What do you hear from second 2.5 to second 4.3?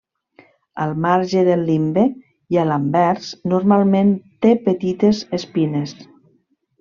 i a l'anvers normalment